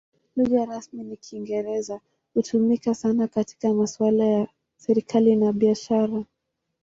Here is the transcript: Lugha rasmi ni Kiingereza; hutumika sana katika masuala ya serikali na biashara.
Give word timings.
Lugha 0.35 0.65
rasmi 0.65 1.03
ni 1.03 1.17
Kiingereza; 1.17 1.99
hutumika 2.33 2.95
sana 2.95 3.27
katika 3.27 3.73
masuala 3.73 4.23
ya 4.25 4.47
serikali 4.77 5.35
na 5.35 5.53
biashara. 5.53 6.23